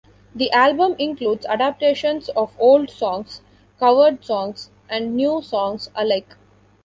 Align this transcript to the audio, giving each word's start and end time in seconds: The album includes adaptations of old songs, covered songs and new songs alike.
The 0.33 0.51
album 0.51 0.95
includes 0.97 1.45
adaptations 1.45 2.29
of 2.29 2.55
old 2.57 2.89
songs, 2.89 3.41
covered 3.77 4.25
songs 4.25 4.71
and 4.89 5.15
new 5.15 5.43
songs 5.43 5.91
alike. 5.93 6.35